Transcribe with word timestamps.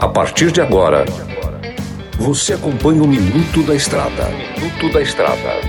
A 0.00 0.06
partir 0.06 0.52
de 0.52 0.60
agora, 0.60 1.04
você 2.16 2.52
acompanha 2.52 3.02
o 3.02 3.08
Minuto 3.08 3.60
da 3.64 3.74
Estrada. 3.74 4.28
Minuto 4.56 4.92
da 4.92 5.02
Estrada. 5.02 5.60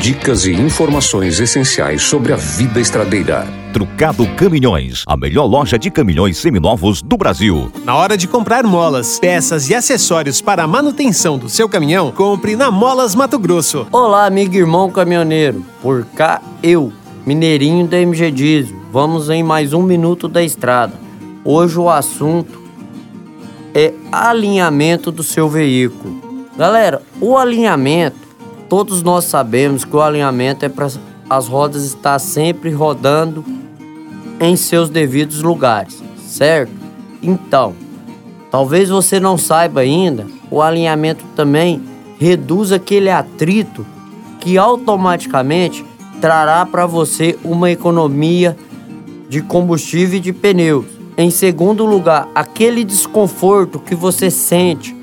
Dicas 0.00 0.46
e 0.46 0.52
informações 0.52 1.38
essenciais 1.38 2.00
sobre 2.00 2.32
a 2.32 2.36
vida 2.36 2.80
estradeira. 2.80 3.46
Trucado 3.74 4.26
Caminhões, 4.36 5.04
a 5.06 5.18
melhor 5.18 5.44
loja 5.44 5.78
de 5.78 5.90
caminhões 5.90 6.38
seminovos 6.38 7.02
do 7.02 7.18
Brasil. 7.18 7.70
Na 7.84 7.94
hora 7.94 8.16
de 8.16 8.26
comprar 8.26 8.64
molas, 8.64 9.18
peças 9.18 9.68
e 9.68 9.74
acessórios 9.74 10.40
para 10.40 10.62
a 10.62 10.66
manutenção 10.66 11.36
do 11.36 11.50
seu 11.50 11.68
caminhão, 11.68 12.10
compre 12.10 12.56
na 12.56 12.70
Molas 12.70 13.14
Mato 13.14 13.38
Grosso. 13.38 13.86
Olá, 13.92 14.24
amigo 14.24 14.54
e 14.54 14.58
irmão 14.58 14.90
caminhoneiro. 14.90 15.62
Por 15.82 16.06
cá, 16.06 16.40
eu, 16.62 16.90
Mineirinho 17.26 17.86
da 17.86 17.98
MG 17.98 18.30
Diesel. 18.30 18.76
Vamos 18.90 19.28
em 19.28 19.42
mais 19.42 19.74
um 19.74 19.82
Minuto 19.82 20.26
da 20.26 20.42
Estrada. 20.42 21.07
Hoje 21.44 21.78
o 21.78 21.88
assunto 21.88 22.60
é 23.74 23.92
alinhamento 24.10 25.12
do 25.12 25.22
seu 25.22 25.48
veículo. 25.48 26.46
Galera, 26.56 27.00
o 27.20 27.36
alinhamento, 27.36 28.16
todos 28.68 29.02
nós 29.02 29.24
sabemos 29.24 29.84
que 29.84 29.94
o 29.94 30.02
alinhamento 30.02 30.64
é 30.64 30.68
para 30.68 30.88
as 31.30 31.46
rodas 31.46 31.84
estar 31.84 32.18
sempre 32.18 32.70
rodando 32.70 33.44
em 34.40 34.56
seus 34.56 34.90
devidos 34.90 35.42
lugares, 35.42 36.02
certo? 36.26 36.72
Então, 37.22 37.74
talvez 38.50 38.88
você 38.88 39.20
não 39.20 39.38
saiba 39.38 39.80
ainda, 39.80 40.26
o 40.50 40.60
alinhamento 40.60 41.24
também 41.36 41.80
reduz 42.18 42.72
aquele 42.72 43.10
atrito 43.10 43.86
que 44.40 44.58
automaticamente 44.58 45.84
trará 46.20 46.66
para 46.66 46.86
você 46.86 47.38
uma 47.44 47.70
economia 47.70 48.56
de 49.28 49.40
combustível 49.42 50.16
e 50.16 50.20
de 50.20 50.32
pneus. 50.32 50.97
Em 51.20 51.30
segundo 51.32 51.84
lugar, 51.84 52.28
aquele 52.32 52.84
desconforto 52.84 53.80
que 53.80 53.92
você 53.92 54.30
sente 54.30 54.94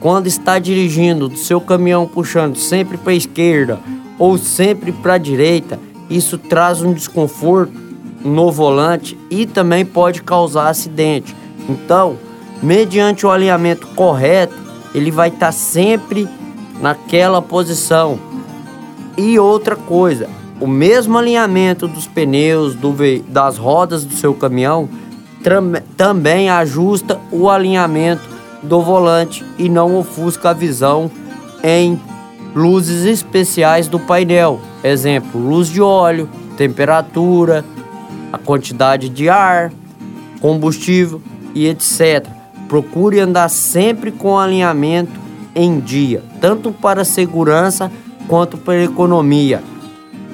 quando 0.00 0.26
está 0.26 0.58
dirigindo 0.58 1.28
do 1.28 1.36
seu 1.36 1.60
caminhão 1.60 2.08
puxando 2.08 2.56
sempre 2.56 2.98
para 2.98 3.12
a 3.12 3.14
esquerda 3.14 3.78
ou 4.18 4.36
sempre 4.36 4.90
para 4.90 5.14
a 5.14 5.18
direita, 5.18 5.78
isso 6.10 6.36
traz 6.36 6.82
um 6.82 6.92
desconforto 6.92 7.72
no 8.24 8.50
volante 8.50 9.16
e 9.30 9.46
também 9.46 9.86
pode 9.86 10.24
causar 10.24 10.68
acidente. 10.68 11.36
Então, 11.68 12.18
mediante 12.60 13.24
o 13.24 13.30
alinhamento 13.30 13.86
correto, 13.94 14.56
ele 14.92 15.12
vai 15.12 15.28
estar 15.28 15.46
tá 15.46 15.52
sempre 15.52 16.28
naquela 16.80 17.40
posição. 17.40 18.18
E 19.16 19.38
outra 19.38 19.76
coisa, 19.76 20.28
o 20.60 20.66
mesmo 20.66 21.16
alinhamento 21.16 21.86
dos 21.86 22.08
pneus, 22.08 22.74
do 22.74 22.92
das 23.28 23.56
rodas 23.56 24.04
do 24.04 24.14
seu 24.14 24.34
caminhão, 24.34 24.88
também 25.96 26.50
ajusta 26.50 27.18
o 27.30 27.48
alinhamento 27.48 28.28
do 28.62 28.82
volante 28.82 29.44
e 29.58 29.68
não 29.68 29.96
ofusca 29.96 30.50
a 30.50 30.52
visão 30.52 31.10
em 31.62 32.00
luzes 32.54 33.04
especiais 33.04 33.88
do 33.88 33.98
painel. 33.98 34.60
Exemplo, 34.82 35.40
luz 35.40 35.68
de 35.68 35.80
óleo, 35.80 36.28
temperatura, 36.56 37.64
a 38.32 38.38
quantidade 38.38 39.08
de 39.08 39.28
ar, 39.28 39.72
combustível 40.40 41.20
e 41.54 41.66
etc. 41.66 42.26
Procure 42.68 43.20
andar 43.20 43.48
sempre 43.48 44.10
com 44.10 44.38
alinhamento 44.38 45.18
em 45.54 45.80
dia, 45.80 46.22
tanto 46.40 46.70
para 46.70 47.04
segurança 47.04 47.90
quanto 48.28 48.56
para 48.56 48.84
economia. 48.84 49.62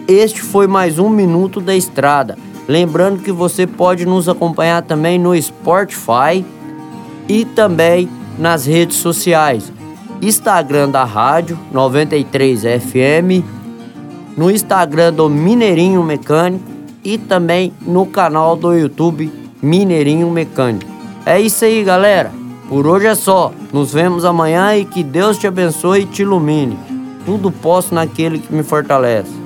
Este 0.06 0.42
foi 0.42 0.66
mais 0.66 0.98
um 0.98 1.08
Minuto 1.08 1.60
da 1.60 1.74
Estrada. 1.74 2.36
Lembrando 2.68 3.22
que 3.22 3.30
você 3.30 3.66
pode 3.66 4.04
nos 4.04 4.28
acompanhar 4.28 4.82
também 4.82 5.18
no 5.18 5.40
Spotify 5.40 6.44
e 7.28 7.44
também 7.44 8.08
nas 8.38 8.66
redes 8.66 8.96
sociais. 8.96 9.72
Instagram 10.20 10.88
da 10.90 11.04
Rádio 11.04 11.58
93 11.72 12.62
FM, 12.62 13.44
no 14.36 14.50
Instagram 14.50 15.12
do 15.12 15.28
Mineirinho 15.28 16.02
Mecânico 16.02 16.64
e 17.04 17.16
também 17.16 17.72
no 17.82 18.06
canal 18.06 18.56
do 18.56 18.72
YouTube 18.74 19.32
Mineirinho 19.62 20.30
Mecânico. 20.30 20.90
É 21.24 21.40
isso 21.40 21.64
aí, 21.64 21.84
galera. 21.84 22.32
Por 22.68 22.86
hoje 22.86 23.06
é 23.06 23.14
só. 23.14 23.52
Nos 23.72 23.92
vemos 23.92 24.24
amanhã 24.24 24.76
e 24.76 24.84
que 24.84 25.02
Deus 25.02 25.38
te 25.38 25.46
abençoe 25.46 26.00
e 26.00 26.06
te 26.06 26.22
ilumine. 26.22 26.76
Tudo 27.24 27.50
posso 27.50 27.94
naquele 27.94 28.38
que 28.38 28.52
me 28.52 28.62
fortalece. 28.62 29.45